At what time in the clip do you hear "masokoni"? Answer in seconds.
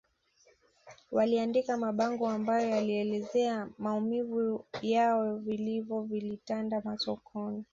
6.81-7.65